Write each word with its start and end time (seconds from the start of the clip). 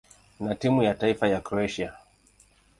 na 0.39 0.55
timu 0.55 0.83
ya 0.83 0.93
taifa 0.93 1.27
ya 1.27 1.41
Kroatia. 1.41 1.93